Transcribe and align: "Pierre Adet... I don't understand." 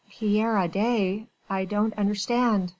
"Pierre 0.09 0.57
Adet... 0.57 1.27
I 1.47 1.63
don't 1.63 1.93
understand." 1.95 2.69